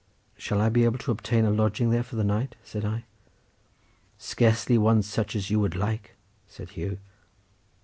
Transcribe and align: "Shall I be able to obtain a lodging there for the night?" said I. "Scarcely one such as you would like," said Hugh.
"Shall 0.35 0.61
I 0.61 0.69
be 0.69 0.83
able 0.83 0.97
to 0.97 1.11
obtain 1.11 1.45
a 1.45 1.51
lodging 1.51 1.91
there 1.91 2.01
for 2.01 2.15
the 2.15 2.23
night?" 2.23 2.55
said 2.63 2.83
I. 2.83 3.03
"Scarcely 4.17 4.75
one 4.75 5.03
such 5.03 5.35
as 5.35 5.51
you 5.51 5.59
would 5.59 5.75
like," 5.75 6.15
said 6.47 6.71
Hugh. 6.71 6.97